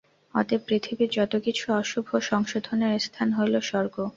[0.33, 3.95] অতএব পৃথিবীর যত কিছু অশুভ সংশোধনের স্থান হইল স্বর্গ।